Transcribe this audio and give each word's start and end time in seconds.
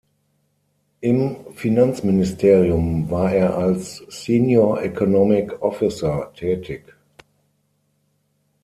Im 1.01 1.35
Finanzministerium 1.53 3.11
war 3.11 3.31
er 3.31 3.55
als 3.55 3.97
Senior 4.09 4.81
Economic 4.81 5.61
Officer 5.61 6.31
tätig. 6.35 6.95